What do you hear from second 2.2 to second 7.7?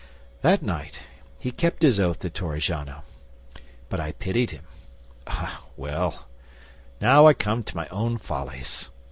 to Torrigiano. But I pitied him. Eh, well! Now I come